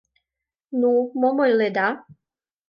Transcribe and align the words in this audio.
—Ну, 0.79 0.91
мом 1.19 1.37
ойледа? 1.45 1.87